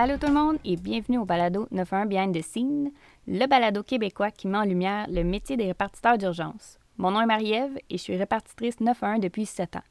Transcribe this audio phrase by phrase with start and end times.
[0.00, 2.92] Allô tout le monde et bienvenue au balado 91 Behind the Scene,
[3.26, 6.78] le balado québécois qui met en lumière le métier des répartiteurs d'urgence.
[6.98, 9.82] Mon nom est Marie-Ève et je suis répartitrice 91 depuis 7 ans.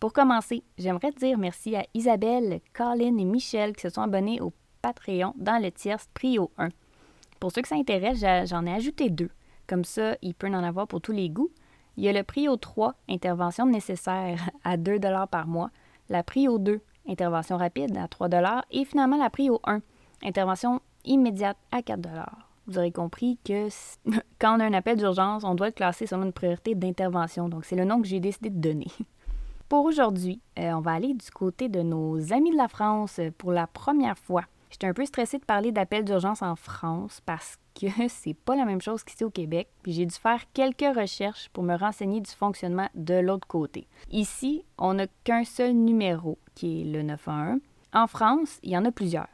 [0.00, 4.54] Pour commencer, j'aimerais dire merci à Isabelle, Colin et Michel qui se sont abonnés au
[4.80, 6.70] Patreon dans le tierce Prio 1.
[7.38, 9.28] Pour ceux que ça intéresse, j'en ai ajouté deux.
[9.66, 11.50] Comme ça, il peut en avoir pour tous les goûts.
[11.98, 14.98] Il y a le Prio 3, intervention nécessaire à 2
[15.30, 15.70] par mois,
[16.08, 18.28] la Prio 2, intervention rapide à 3
[18.70, 19.80] et finalement la Prio 1,
[20.22, 22.00] intervention immédiate à 4
[22.66, 23.68] Vous aurez compris que
[24.38, 27.48] quand on a un appel d'urgence, on doit le classer selon une priorité d'intervention.
[27.48, 28.88] Donc, c'est le nom que j'ai décidé de donner.
[29.68, 33.50] Pour aujourd'hui, euh, on va aller du côté de nos amis de la France pour
[33.50, 34.44] la première fois.
[34.70, 38.64] J'étais un peu stressée de parler d'appels d'urgence en France parce que c'est pas la
[38.64, 42.30] même chose qu'ici au Québec, puis j'ai dû faire quelques recherches pour me renseigner du
[42.30, 43.86] fonctionnement de l'autre côté.
[44.10, 47.60] Ici, on n'a qu'un seul numéro, qui est le 911.
[47.92, 49.28] En France, il y en a plusieurs.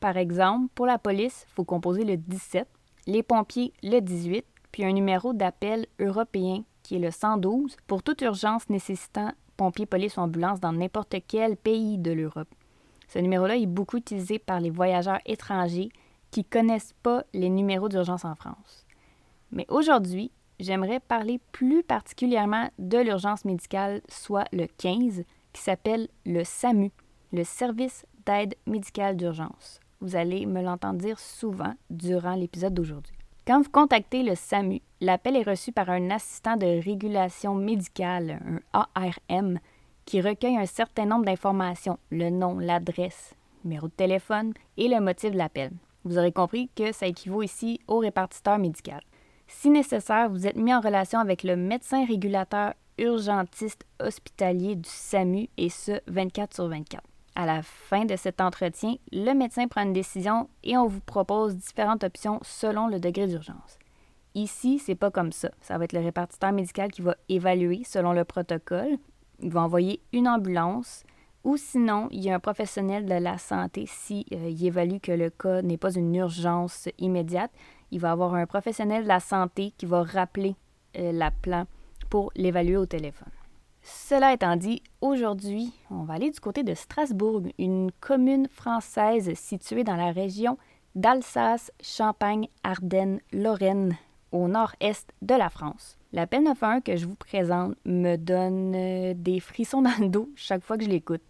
[0.00, 2.68] Par exemple, pour la police, il faut composer le 17,
[3.06, 8.20] les pompiers le 18, puis un numéro d'appel européen qui est le 112 pour toute
[8.20, 12.48] urgence nécessitant pompiers, police ou ambulance dans n'importe quel pays de l'Europe.
[13.08, 15.90] Ce numéro-là est beaucoup utilisé par les voyageurs étrangers
[16.30, 18.86] qui ne connaissent pas les numéros d'urgence en France.
[19.52, 26.44] Mais aujourd'hui, j'aimerais parler plus particulièrement de l'urgence médicale, soit le 15, qui s'appelle le
[26.44, 26.90] SAMU,
[27.32, 29.80] le Service d'aide médicale d'urgence.
[30.00, 33.16] Vous allez me l'entendre dire souvent durant l'épisode d'aujourd'hui.
[33.46, 38.40] Quand vous contactez le SAMU, l'appel est reçu par un assistant de régulation médicale,
[38.74, 39.60] un ARM,
[40.06, 43.34] qui recueille un certain nombre d'informations, le nom, l'adresse,
[43.64, 45.72] numéro de téléphone et le motif de l'appel.
[46.04, 49.02] Vous aurez compris que ça équivaut ici au répartiteur médical.
[49.48, 55.48] Si nécessaire, vous êtes mis en relation avec le médecin régulateur urgentiste hospitalier du SAMU
[55.56, 57.02] et ce 24 sur 24.
[57.34, 61.56] À la fin de cet entretien, le médecin prend une décision et on vous propose
[61.56, 63.78] différentes options selon le degré d'urgence.
[64.34, 65.50] Ici, c'est pas comme ça.
[65.60, 68.98] Ça va être le répartiteur médical qui va évaluer selon le protocole
[69.40, 71.04] va envoyer une ambulance
[71.46, 75.12] ou sinon, il y a un professionnel de la santé, si euh, il évalue que
[75.12, 77.52] le cas n'est pas une urgence immédiate,
[77.92, 80.56] il va avoir un professionnel de la santé qui va rappeler
[80.98, 81.66] euh, la plan
[82.10, 83.30] pour l'évaluer au téléphone.
[83.80, 89.84] Cela étant dit, aujourd'hui, on va aller du côté de Strasbourg, une commune française située
[89.84, 90.58] dans la région
[90.96, 93.96] d'Alsace, Champagne, Ardennes, Lorraine,
[94.36, 95.96] au nord-est de la France.
[96.12, 100.62] L'appel 91 que je vous présente me donne euh, des frissons dans le dos chaque
[100.62, 101.22] fois que je l'écoute.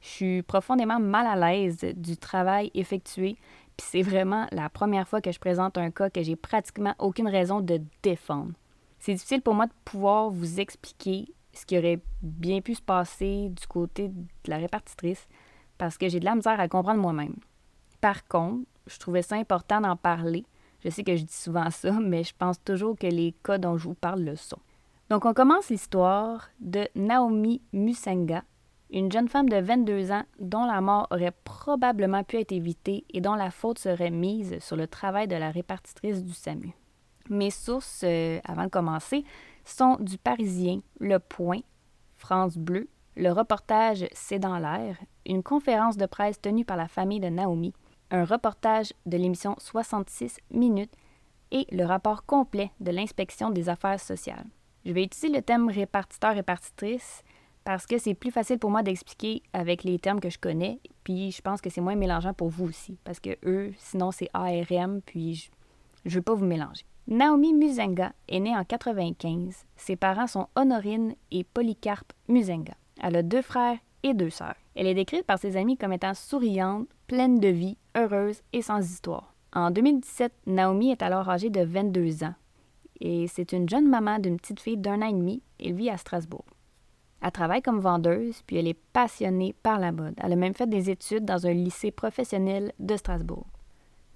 [0.00, 3.36] Je suis profondément mal à l'aise du travail effectué,
[3.76, 7.28] puis c'est vraiment la première fois que je présente un cas que j'ai pratiquement aucune
[7.28, 8.52] raison de défendre.
[8.98, 13.48] C'est difficile pour moi de pouvoir vous expliquer ce qui aurait bien pu se passer
[13.48, 15.26] du côté de la répartitrice
[15.78, 17.36] parce que j'ai de la misère à comprendre moi-même.
[18.00, 20.44] Par contre, je trouvais ça important d'en parler
[20.86, 23.76] je sais que je dis souvent ça, mais je pense toujours que les cas dont
[23.76, 24.60] je vous parle le sont.
[25.10, 28.44] Donc, on commence l'histoire de Naomi Musenga,
[28.90, 33.20] une jeune femme de 22 ans dont la mort aurait probablement pu être évitée et
[33.20, 36.72] dont la faute serait mise sur le travail de la répartitrice du SAMU.
[37.28, 39.24] Mes sources, euh, avant de commencer,
[39.64, 41.60] sont du Parisien, Le Point,
[42.14, 47.20] France Bleu, le reportage C'est dans l'air, une conférence de presse tenue par la famille
[47.20, 47.74] de Naomi,
[48.10, 50.92] un reportage de l'émission 66 minutes
[51.50, 54.46] et le rapport complet de l'inspection des affaires sociales.
[54.84, 57.22] Je vais utiliser le thème répartiteur-répartitrice
[57.64, 61.32] parce que c'est plus facile pour moi d'expliquer avec les termes que je connais, puis
[61.32, 65.00] je pense que c'est moins mélangeant pour vous aussi, parce que eux, sinon c'est ARM,
[65.04, 65.50] puis
[66.04, 66.84] je ne veux pas vous mélanger.
[67.08, 69.64] Naomi Musenga est née en 95.
[69.76, 72.74] Ses parents sont Honorine et Polycarpe Musenga.
[73.02, 74.56] Elle a deux frères et deux sœurs.
[74.76, 78.80] Elle est décrite par ses amis comme étant souriante, pleine de vie, heureuse et sans
[78.80, 79.34] histoire.
[79.52, 82.34] En 2017, Naomi est alors âgée de 22 ans
[83.00, 85.42] et c'est une jeune maman d'une petite fille d'un an et demi.
[85.58, 86.44] Elle vit à Strasbourg.
[87.22, 90.14] Elle travaille comme vendeuse, puis elle est passionnée par la mode.
[90.22, 93.46] Elle a même fait des études dans un lycée professionnel de Strasbourg.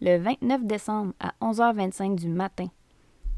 [0.00, 2.66] Le 29 décembre à 11h25 du matin,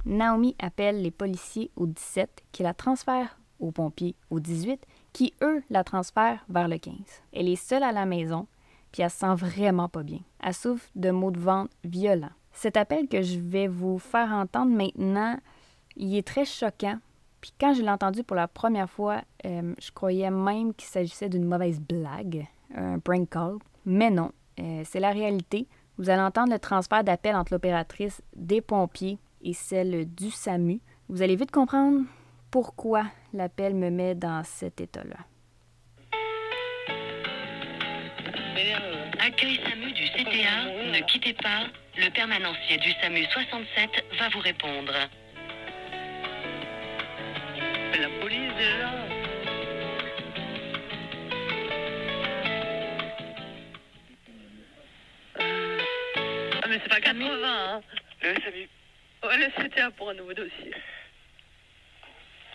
[0.04, 5.62] Naomi appelle les policiers au 17 qui la transfèrent aux pompiers au 18 qui, eux,
[5.70, 6.94] la transfèrent vers le 15.
[7.32, 8.46] Elle est seule à la maison,
[8.92, 10.20] puis elle se sent vraiment pas bien.
[10.40, 12.30] Elle souffre de maux de ventre violents.
[12.52, 15.38] Cet appel que je vais vous faire entendre maintenant,
[15.96, 16.98] il est très choquant.
[17.40, 21.28] Puis quand je l'ai entendu pour la première fois, euh, je croyais même qu'il s'agissait
[21.28, 23.56] d'une mauvaise blague, un prank call.
[23.84, 24.30] Mais non,
[24.60, 25.66] euh, c'est la réalité.
[25.98, 30.80] Vous allez entendre le transfert d'appel entre l'opératrice des pompiers et celle du SAMU.
[31.08, 32.02] Vous allez vite comprendre
[32.50, 35.16] pourquoi l'appel me met dans cet état-là.
[39.18, 41.66] Accueil SAMU du CTA, ne quittez pas.
[41.96, 44.92] Le permanencier du SAMU 67 va vous répondre.
[48.00, 48.90] La police déjà.
[55.38, 57.80] Ah mais c'est pas 80 hein.
[58.22, 58.68] Le SAMU.
[59.24, 60.72] Ouais, le CTA pour un nouveau dossier.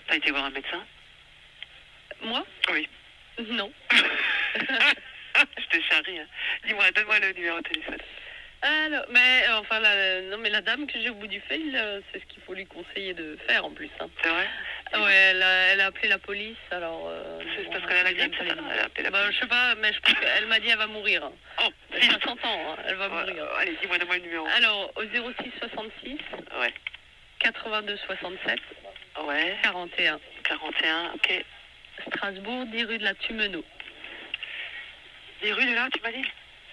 [0.08, 0.84] T'as été voir un médecin?
[2.22, 2.46] Moi?
[2.72, 2.88] Oui.
[3.50, 3.72] Non.
[5.58, 6.20] Je te charrie.
[6.20, 6.28] Hein.
[6.66, 7.98] Dis-moi, donne-moi le numéro de téléphone.
[8.64, 11.76] Alors, mais euh, enfin, la, non, mais la dame que j'ai au bout du fil,
[11.76, 13.90] euh, c'est ce qu'il faut lui conseiller de faire en plus.
[14.00, 14.08] Hein.
[14.24, 14.48] C'est vrai
[14.94, 17.06] Ah ouais, elle a, elle a appelé la police, alors.
[17.08, 19.40] euh, C'est bon, parce qu'elle a la grippe, les Elle a appelé la bah, je
[19.40, 21.24] sais pas, mais je pense qu'elle m'a dit elle va mourir.
[21.26, 21.32] hein.
[21.66, 22.24] Oh, Ça vite.
[22.24, 23.46] s'entend, hein, elle va Ouais, mourir.
[23.60, 24.48] Allez, dis-moi, donne-moi le numéro.
[24.48, 26.18] Alors, au 06 66
[26.60, 26.74] Ouais.
[27.40, 28.60] 82 67
[29.24, 29.56] Ouais.
[29.62, 31.46] 41, 41, ok.
[32.08, 33.64] Strasbourg, 10 rue de la Tumeno.
[35.42, 36.26] Des rues de là, tu m'as dit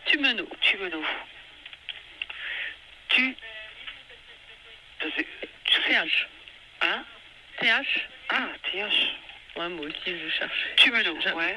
[0.07, 0.49] Tumeno.
[0.61, 1.03] Tumeno.
[3.09, 3.37] Tu.
[5.01, 6.29] TH.
[6.83, 7.05] Hein
[7.61, 8.77] TH Ah, TH.
[9.57, 10.67] Ouais, moi aussi, je cherche.
[10.77, 11.37] Tumeno, Jamais.
[11.37, 11.57] ouais.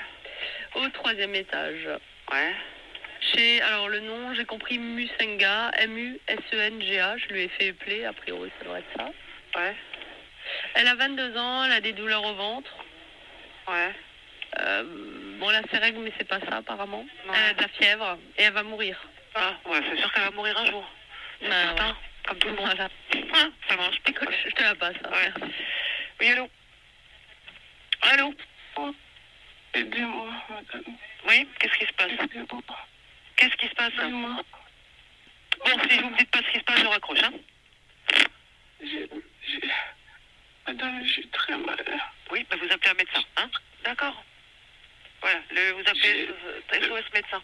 [0.75, 1.87] Au troisième étage.
[2.31, 2.53] Ouais.
[3.33, 7.17] Chez, alors le nom, j'ai compris Musenga, M-U-S-E-N-G-A.
[7.17, 9.11] Je lui ai fait appeler, a priori, ça doit être ça.
[9.59, 9.75] Ouais.
[10.75, 12.71] Elle a 22 ans, elle a des douleurs au ventre.
[13.67, 13.93] Ouais.
[14.59, 17.05] Euh, bon, elle a ses règles, mais c'est pas ça, apparemment.
[17.33, 18.97] Elle a de la fièvre et elle va mourir.
[19.35, 20.89] Ah, ouais, c'est sûr qu'elle va mourir un jour.
[21.39, 21.87] C'est Bah, certain.
[21.89, 21.95] ouais.
[22.27, 22.65] Comme tout le monde.
[22.65, 22.89] Voilà.
[23.33, 23.97] Ah, ça marche.
[24.07, 24.95] Écoute, je te la passe.
[25.05, 25.09] hein.
[25.11, 25.31] Ouais.
[26.19, 26.49] Oui, allô
[28.01, 28.33] Allô
[29.73, 30.83] Aidez-moi, madame.
[31.27, 32.11] Oui, qu'est-ce qui se passe.
[33.35, 34.41] Qu'est-ce qui se passe Aidez-moi.
[35.65, 37.31] Bon, si vous me dites pas ce qui se passe, je raccroche, hein
[38.81, 39.09] J'ai-
[39.47, 39.71] j'ai-
[40.67, 41.77] Madame, je suis très mal.
[42.31, 43.49] Oui, bah vous appelez un médecin, hein
[43.83, 44.23] D'accord.
[45.21, 47.41] Voilà, le, vous appelez J'ai- euh, SOS médecin.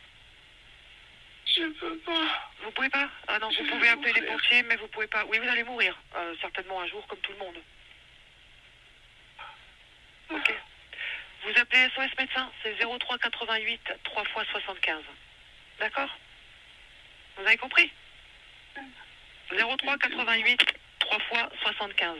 [1.46, 2.52] Je peux pas.
[2.64, 3.10] Vous pouvez pas?
[3.28, 5.26] Ah non, Je vous pouvez appeler les pompiers, mais vous pouvez pas.
[5.26, 7.58] Oui, vous allez mourir, euh, certainement un jour, comme tout le monde.
[10.30, 10.54] Ok.
[11.44, 15.04] Vous appelez SOS médecin, c'est 03 88 3 fois 75.
[15.80, 16.10] D'accord?
[17.38, 17.92] Vous avez compris?
[19.52, 20.60] 03 88
[21.00, 22.18] 3 fois 75.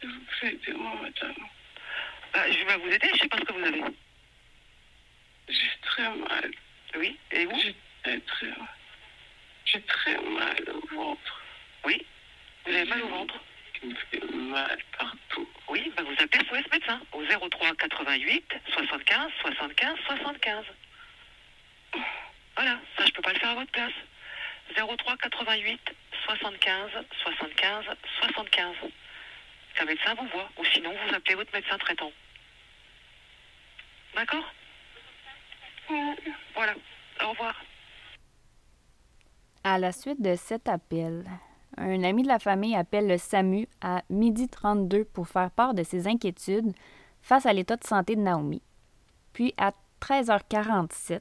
[0.00, 1.34] S'il vous aidez-moi, madame.
[2.32, 3.82] Bah, je vais vous aider, je sais pas ce que vous avez.
[5.48, 6.50] J'ai très mal.
[6.96, 8.68] Oui, et vous J'ai très, très mal.
[9.64, 11.42] J'ai très mal au ventre.
[11.84, 12.04] Oui.
[12.66, 13.34] Vous avez mal au ventre
[13.82, 15.48] Il me fait mal partout.
[15.68, 20.64] Oui, bah vous appelez SOS médecin au 03 88 75 75 75.
[22.56, 23.92] Voilà, ça je peux pas le faire à votre place.
[24.76, 25.80] 03 88
[26.24, 26.90] 75
[27.22, 27.84] 75
[28.20, 28.76] 75.
[29.74, 32.12] Qu'un médecin vous voit, ou sinon vous appelez votre médecin traitant.
[34.14, 34.52] D'accord?
[36.54, 36.74] Voilà.
[37.24, 37.54] Au revoir.
[39.64, 41.24] À la suite de cet appel,
[41.76, 45.82] un ami de la famille appelle le SAMU à midi 32 pour faire part de
[45.82, 46.72] ses inquiétudes
[47.22, 48.62] face à l'état de santé de Naomi.
[49.32, 51.20] Puis à 13h47,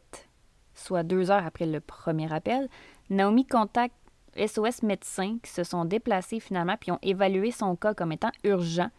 [0.74, 2.70] soit deux heures après le premier appel,
[3.10, 3.96] Naomi contacte
[4.38, 8.90] SOS médecins qui se sont déplacés finalement puis ont évalué son cas comme étant urgent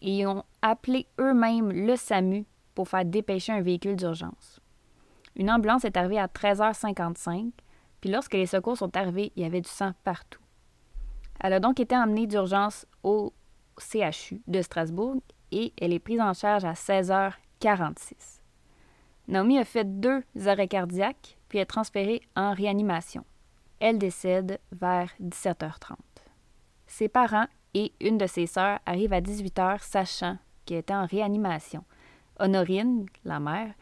[0.00, 4.60] et ont appelé eux-mêmes le SAMU pour faire dépêcher un véhicule d'urgence.
[5.36, 7.52] Une ambulance est arrivée à 13h55
[8.00, 10.40] puis lorsque les secours sont arrivés, il y avait du sang partout.
[11.40, 13.32] Elle a donc été emmenée d'urgence au
[13.78, 15.16] CHU de Strasbourg
[15.52, 18.40] et elle est prise en charge à 16h46.
[19.28, 23.24] Naomi a fait deux arrêts cardiaques puis est transférée en réanimation.
[23.80, 25.96] Elle décède vers 17h30.
[26.86, 31.84] Ses parents et une de ses sœurs arrivent à 18h sachant qu'elle était en réanimation.
[32.38, 33.74] Honorine, la mère,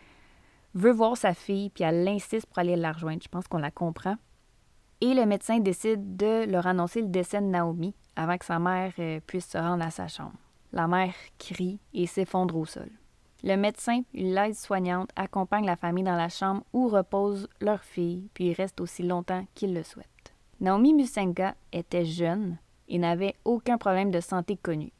[0.74, 3.22] veut voir sa fille, puis elle insiste pour aller la rejoindre.
[3.22, 4.16] Je pense qu'on la comprend.
[5.00, 8.92] Et le médecin décide de leur annoncer le décès de Naomi avant que sa mère
[8.98, 10.38] euh, puisse se rendre à sa chambre.
[10.72, 12.90] La mère crie et s'effondre au sol.
[13.42, 18.46] Le médecin et l'aide-soignante accompagnent la famille dans la chambre où repose leur fille, puis
[18.46, 20.34] ils restent aussi longtemps qu'ils le souhaitent.
[20.60, 22.56] Naomi Musenga était jeune
[22.88, 24.92] et n'avait aucun problème de santé connu.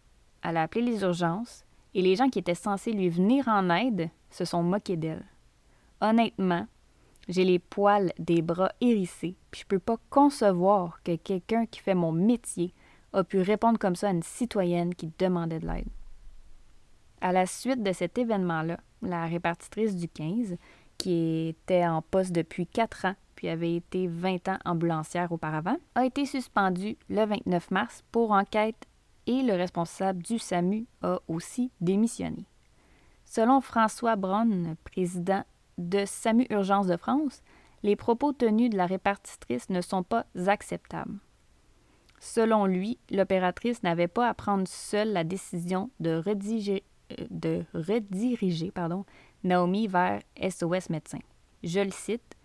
[0.43, 1.65] Elle a appelé les urgences
[1.95, 5.25] et les gens qui étaient censés lui venir en aide se sont moqués d'elle.
[6.01, 6.67] Honnêtement,
[7.29, 11.95] j'ai les poils des bras hérissés, puis je peux pas concevoir que quelqu'un qui fait
[11.95, 12.75] mon métier
[13.13, 15.89] a pu répondre comme ça à une citoyenne qui demandait de l'aide.
[17.21, 20.57] À la suite de cet événement-là, la répartitrice du 15,
[20.99, 26.05] qui était en poste depuis 4 ans puis avait été 20 ans ambulancière auparavant, a
[26.05, 28.87] été suspendue le 29 mars pour enquête
[29.27, 32.47] et le responsable du SAMU a aussi démissionné.
[33.25, 35.43] Selon François Braun, président
[35.79, 37.43] de SAMU Urgence de France,
[37.83, 41.19] les propos tenus de la répartitrice ne sont pas acceptables.
[42.19, 46.83] Selon lui, l'opératrice n'avait pas à prendre seule la décision de rediriger,
[47.21, 48.73] euh, rediriger
[49.45, 51.19] Naomi vers SOS médecin.
[51.63, 52.37] Je le cite.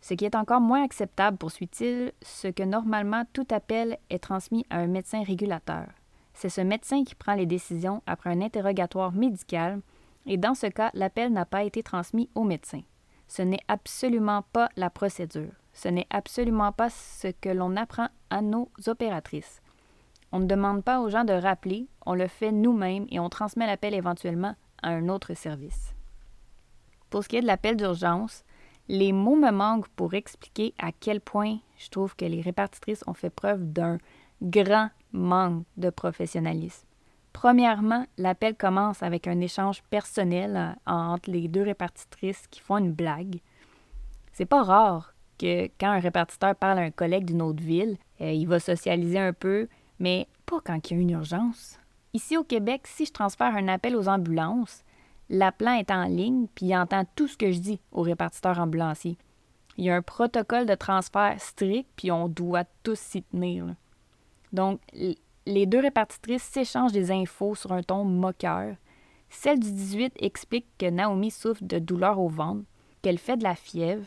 [0.00, 4.78] Ce qui est encore moins acceptable, poursuit-il, ce que normalement tout appel est transmis à
[4.78, 5.86] un médecin régulateur.
[6.32, 9.80] C'est ce médecin qui prend les décisions après un interrogatoire médical,
[10.26, 12.80] et dans ce cas, l'appel n'a pas été transmis au médecin.
[13.28, 15.52] Ce n'est absolument pas la procédure.
[15.72, 19.60] Ce n'est absolument pas ce que l'on apprend à nos opératrices.
[20.32, 23.66] On ne demande pas aux gens de rappeler, on le fait nous-mêmes et on transmet
[23.66, 25.94] l'appel éventuellement à un autre service.
[27.10, 28.44] Pour ce qui est de l'appel d'urgence,
[28.88, 33.14] les mots me manquent pour expliquer à quel point je trouve que les répartitrices ont
[33.14, 33.98] fait preuve d'un
[34.42, 36.86] grand manque de professionnalisme.
[37.34, 42.92] Premièrement, l'appel commence avec un échange personnel euh, entre les deux répartitrices qui font une
[42.92, 43.40] blague.
[44.32, 48.30] C'est pas rare que quand un répartiteur parle à un collègue d'une autre ville, euh,
[48.30, 51.78] il va socialiser un peu, mais pas quand il y a une urgence.
[52.14, 54.84] Ici au Québec, si je transfère un appel aux ambulances,
[55.28, 59.18] l'appelant est en ligne puis il entend tout ce que je dis au répartiteur ambulancier.
[59.76, 63.74] Il y a un protocole de transfert strict puis on doit tous s'y tenir.
[64.52, 64.80] Donc,
[65.46, 68.76] les deux répartitrices s'échangent des infos sur un ton moqueur.
[69.28, 72.64] Celle du 18 explique que Naomi souffre de douleurs au ventre,
[73.02, 74.06] qu'elle fait de la fièvre,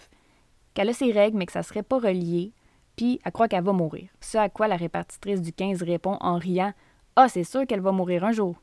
[0.73, 2.53] qu'elle a ses règles mais que ça serait pas relié,
[2.95, 4.09] puis elle croit qu'elle va mourir.
[4.21, 6.73] Ce à quoi la répartitrice du 15 répond en riant
[7.15, 8.55] Ah, c'est sûr qu'elle va mourir un jour.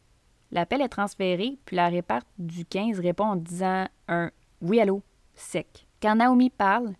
[0.50, 5.02] L'appel est transféré, puis la réparte du 15 répond en disant un Oui, allô,
[5.34, 5.86] sec.
[6.00, 6.94] Quand Naomi parle,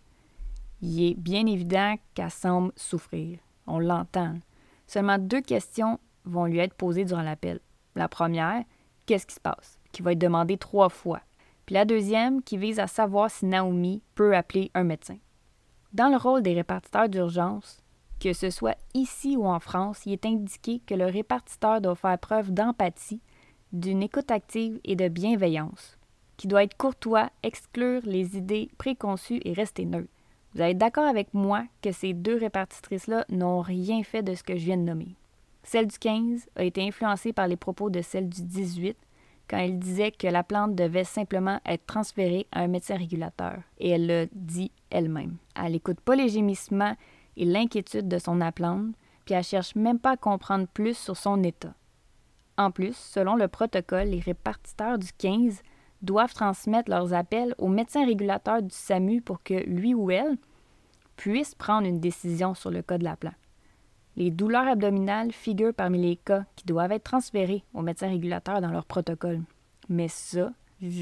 [0.80, 3.38] il est bien évident qu'elle semble souffrir.
[3.66, 4.34] On l'entend.
[4.86, 7.60] Seulement deux questions vont lui être posées durant l'appel.
[7.94, 8.64] La première,
[9.06, 11.20] qu'est-ce qui se passe, qui va être demandée trois fois.
[11.66, 15.16] Puis la deuxième, qui vise à savoir si Naomi peut appeler un médecin.
[15.92, 17.82] Dans le rôle des répartiteurs d'urgence,
[18.20, 22.18] que ce soit ici ou en France, il est indiqué que le répartiteur doit faire
[22.18, 23.20] preuve d'empathie,
[23.72, 25.98] d'une écoute active et de bienveillance,
[26.36, 30.13] qui doit être courtois, exclure les idées préconçues et rester neutre.
[30.54, 34.56] Vous êtes d'accord avec moi que ces deux répartitrices-là n'ont rien fait de ce que
[34.56, 35.16] je viens de nommer.
[35.64, 38.96] Celle du 15 a été influencée par les propos de celle du 18
[39.48, 43.58] quand elle disait que la plante devait simplement être transférée à un médecin régulateur.
[43.78, 45.36] Et elle l'a dit elle-même.
[45.56, 46.96] Elle n'écoute pas les gémissements
[47.36, 48.94] et l'inquiétude de son appelante,
[49.24, 51.74] puis elle cherche même pas à comprendre plus sur son état.
[52.56, 55.62] En plus, selon le protocole, les répartiteurs du 15
[56.04, 60.36] doivent transmettre leurs appels au médecin régulateur du SAMU pour que lui ou elle
[61.16, 63.34] puisse prendre une décision sur le cas de la plante.
[64.16, 68.70] Les douleurs abdominales figurent parmi les cas qui doivent être transférés au médecin régulateur dans
[68.70, 69.42] leur protocole.
[69.88, 70.52] Mais ça,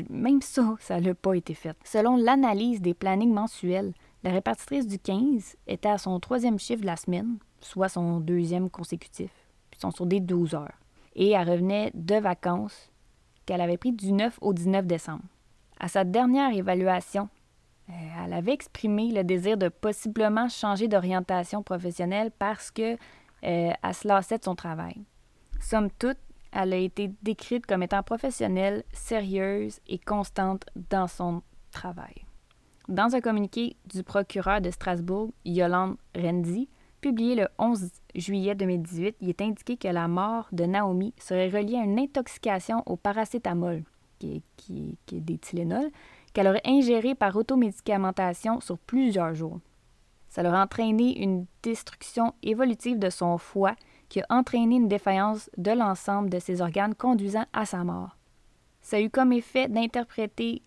[0.08, 1.76] même ça, ça n'a pas été fait.
[1.84, 3.92] Selon l'analyse des plannings mensuels,
[4.22, 8.70] la répartitrice du 15 était à son troisième chiffre de la semaine, soit son deuxième
[8.70, 9.30] consécutif,
[9.70, 10.78] puis sont sur des 12 heures.
[11.14, 12.91] Et elle revenait de vacances
[13.46, 15.24] qu'elle avait pris du 9 au 19 décembre.
[15.78, 17.28] À sa dernière évaluation,
[17.88, 17.92] euh,
[18.24, 22.96] elle avait exprimé le désir de possiblement changer d'orientation professionnelle parce que
[23.44, 25.04] euh, se lassait de son travail.
[25.60, 26.18] Somme toute,
[26.52, 32.24] elle a été décrite comme étant professionnelle, sérieuse et constante dans son travail.
[32.88, 36.68] Dans un communiqué du procureur de Strasbourg, Yolande Renzi,
[37.02, 41.76] publié le 11 juillet 2018, il est indiqué que la mort de Naomi serait reliée
[41.76, 43.82] à une intoxication au paracétamol,
[44.18, 44.42] qui
[45.10, 45.90] est, des Tylenol,
[46.32, 49.58] qu'elle aurait ingéré par automédicamentation sur plusieurs jours.
[50.28, 53.74] Ça leur a entraîné une destruction évolutive de son foie
[54.08, 58.16] qui a entraîné une défaillance de l'ensemble de ses organes conduisant à sa mort.
[58.80, 60.62] Ça a eu comme effet d'interpréter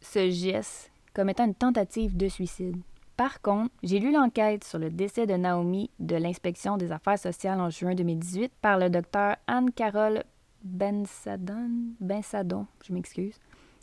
[0.00, 2.76] ce geste comme étant une tentative de suicide.
[3.16, 7.60] Par contre, j'ai lu l'enquête sur le décès de Naomi de l'inspection des affaires sociales
[7.60, 10.22] en juin 2018 par le docteur Anne-Carole
[10.62, 11.70] Bensadon,
[12.00, 13.38] Bensadon, je m'excuse,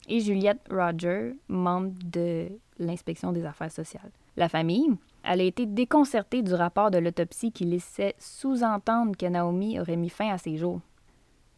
[0.07, 4.11] et Juliette Roger, membre de l'inspection des affaires sociales.
[4.35, 4.89] La famille,
[5.23, 10.09] elle a été déconcertée du rapport de l'autopsie qui laissait sous-entendre que Naomi aurait mis
[10.09, 10.81] fin à ses jours.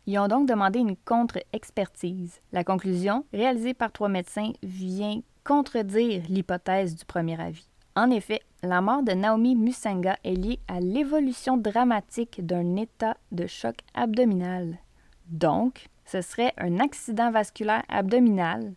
[0.06, 2.40] Ils ont donc demandé une contre-expertise.
[2.52, 7.68] La conclusion, réalisée par trois médecins, vient contredire l'hypothèse du premier avis.
[7.96, 13.48] En effet, la mort de Naomi Musenga est liée à l'évolution dramatique d'un état de
[13.48, 14.80] choc abdominal.
[15.28, 18.74] Donc, ce serait un accident vasculaire abdominal.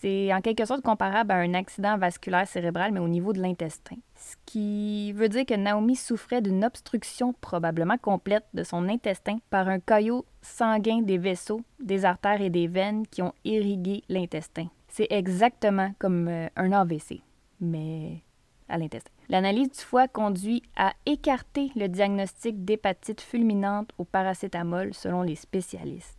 [0.00, 3.96] C'est en quelque sorte comparable à un accident vasculaire cérébral, mais au niveau de l'intestin.
[4.14, 9.68] Ce qui veut dire que Naomi souffrait d'une obstruction probablement complète de son intestin par
[9.68, 14.68] un caillot sanguin des vaisseaux, des artères et des veines qui ont irrigué l'intestin.
[14.98, 17.20] C'est exactement comme euh, un AVC,
[17.60, 18.20] mais
[18.68, 19.12] à l'intestin.
[19.28, 26.18] L'analyse du foie conduit à écarter le diagnostic d'hépatite fulminante au paracétamol selon les spécialistes.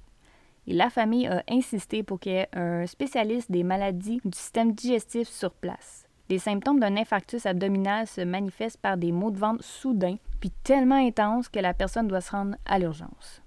[0.66, 4.72] Et la famille a insisté pour qu'il y ait un spécialiste des maladies du système
[4.72, 6.08] digestif sur place.
[6.30, 11.06] Les symptômes d'un infarctus abdominal se manifestent par des maux de ventre soudains, puis tellement
[11.06, 13.42] intenses que la personne doit se rendre à l'urgence.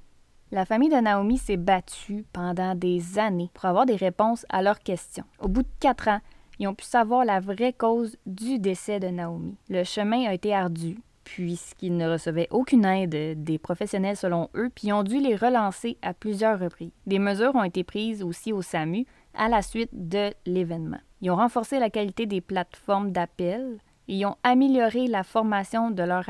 [0.55, 4.81] La famille de Naomi s'est battue pendant des années pour avoir des réponses à leurs
[4.81, 5.25] questions.
[5.41, 6.21] Au bout de quatre ans,
[6.59, 9.57] ils ont pu savoir la vraie cause du décès de Naomi.
[9.71, 14.93] Le chemin a été ardu, puisqu'ils ne recevaient aucune aide des professionnels selon eux, puis
[14.93, 16.93] ont dû les relancer à plusieurs reprises.
[17.07, 21.01] Des mesures ont été prises aussi au SAMU à la suite de l'événement.
[21.23, 26.03] Ils ont renforcé la qualité des plateformes d'appel et ils ont amélioré la formation de
[26.03, 26.29] leurs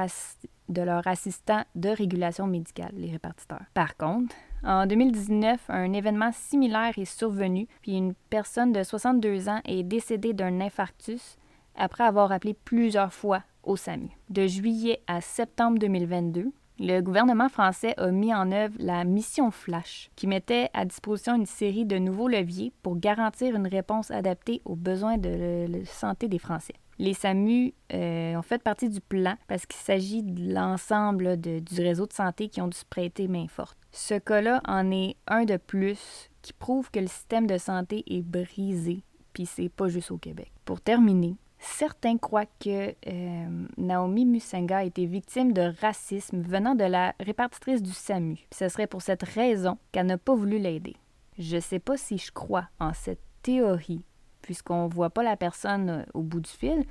[0.69, 3.65] de leur assistants de régulation médicale, les répartiteurs.
[3.75, 9.61] Par contre, en 2019, un événement similaire est survenu, puis une personne de 62 ans
[9.65, 11.37] est décédée d'un infarctus
[11.75, 14.11] après avoir appelé plusieurs fois au SAMU.
[14.31, 20.11] De juillet à septembre 2022, le gouvernement français a mis en œuvre la mission Flash,
[20.17, 24.77] qui mettait à disposition une série de nouveaux leviers pour garantir une réponse adaptée aux
[24.77, 26.75] besoins de santé des Français.
[26.99, 32.07] Les SAMU euh, ont fait partie du plan parce qu'il s'agit de l'ensemble du réseau
[32.07, 33.77] de santé qui ont dû se prêter main forte.
[33.91, 38.23] Ce cas-là en est un de plus qui prouve que le système de santé est
[38.23, 40.51] brisé, puis c'est pas juste au Québec.
[40.65, 46.85] Pour terminer, certains croient que euh, Naomi Musenga a été victime de racisme venant de
[46.85, 48.39] la répartitrice du SAMU.
[48.53, 50.97] ce serait pour cette raison qu'elle n'a pas voulu l'aider.
[51.39, 54.05] Je sais pas si je crois en cette théorie
[54.43, 56.85] puisqu'on ne voit pas la personne euh, au bout du fil,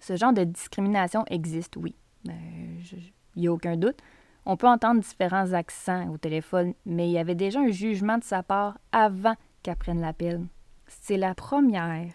[0.00, 1.94] ce genre de discrimination existe, oui.
[2.28, 2.32] Euh,
[3.36, 3.98] il n'y a aucun doute.
[4.44, 8.24] On peut entendre différents accents au téléphone, mais il y avait déjà un jugement de
[8.24, 10.40] sa part avant qu'elle prenne l'appel.
[10.86, 12.12] C'est la première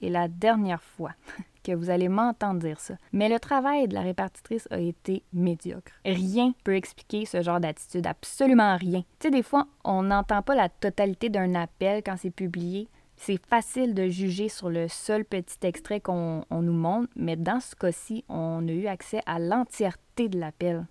[0.00, 1.12] et la dernière fois
[1.64, 2.94] que vous allez m'entendre dire ça.
[3.12, 5.92] Mais le travail de la répartitrice a été médiocre.
[6.04, 9.02] Rien peut expliquer ce genre d'attitude, absolument rien.
[9.18, 12.88] Tu sais, des fois, on n'entend pas la totalité d'un appel quand c'est publié,
[13.18, 17.74] c'est facile de juger sur le seul petit extrait qu'on nous montre, mais dans ce
[17.74, 20.86] cas-ci, on a eu accès à l'entièreté de l'appel.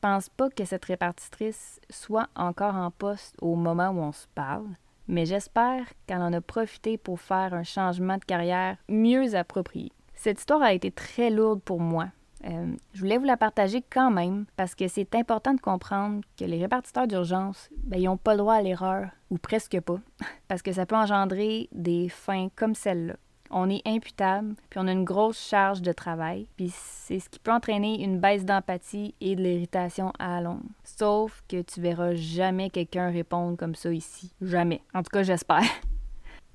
[0.00, 4.66] Pense pas que cette répartitrice soit encore en poste au moment où on se parle,
[5.06, 9.92] mais j'espère qu'elle en a profité pour faire un changement de carrière mieux approprié.
[10.14, 12.08] Cette histoire a été très lourde pour moi,
[12.44, 16.44] euh, je voulais vous la partager quand même parce que c'est important de comprendre que
[16.44, 19.98] les répartiteurs d'urgence, ben, ils n'ont pas le droit à l'erreur, ou presque pas,
[20.48, 23.14] parce que ça peut engendrer des fins comme celle-là.
[23.48, 27.38] On est imputable, puis on a une grosse charge de travail, puis c'est ce qui
[27.38, 30.62] peut entraîner une baisse d'empathie et de l'irritation à long.
[30.82, 34.32] Sauf que tu verras jamais quelqu'un répondre comme ça ici.
[34.42, 34.82] Jamais.
[34.92, 35.62] En tout cas, j'espère.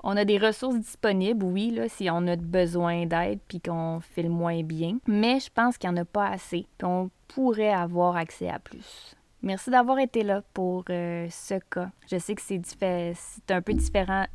[0.04, 4.30] On a des ressources disponibles, oui, si on a besoin d'aide puis qu'on fait le
[4.30, 8.16] moins bien, mais je pense qu'il n'y en a pas assez, puis on pourrait avoir
[8.16, 9.16] accès à plus.
[9.44, 11.90] Merci d'avoir été là pour euh, ce cas.
[12.10, 14.26] Je sais que c'est un peu différent.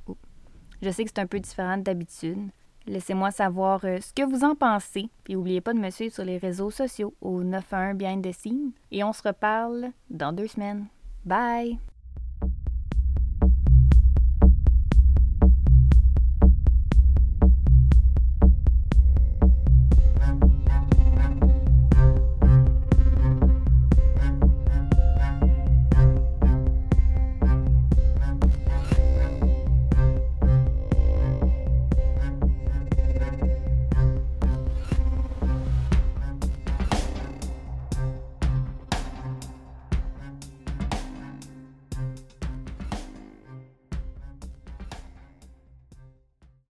[0.82, 2.50] Je sais que c'est un peu différent d'habitude.
[2.86, 5.08] Laissez-moi savoir euh, ce que vous en pensez.
[5.24, 8.72] Puis n'oubliez pas de me suivre sur les réseaux sociaux au 91 Behind the Scene.
[8.90, 10.86] Et on se reparle dans deux semaines.
[11.24, 11.78] Bye!